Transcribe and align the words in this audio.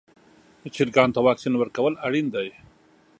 چرګانو 0.75 1.15
ته 1.15 1.19
واکسین 1.27 1.53
ورکول 1.57 1.93
اړین 2.07 2.27
دي. 2.35 2.49